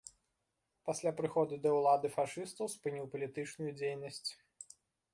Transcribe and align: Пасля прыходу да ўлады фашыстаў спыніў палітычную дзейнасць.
Пасля 0.89 1.11
прыходу 1.19 1.59
да 1.67 1.75
ўлады 1.79 2.13
фашыстаў 2.17 2.65
спыніў 2.79 3.05
палітычную 3.15 3.71
дзейнасць. 3.81 4.29